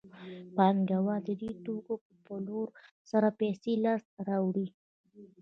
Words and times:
پانګوال 0.55 1.21
د 1.27 1.29
دې 1.41 1.51
توکو 1.65 1.93
په 2.05 2.13
پلورلو 2.25 2.75
سره 3.11 3.27
پیسې 3.39 3.73
لاسته 3.85 4.19
راوړي 4.29 4.67